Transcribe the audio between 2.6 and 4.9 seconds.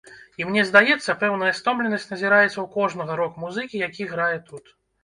ў кожнага рок-музыкі, які грае тут.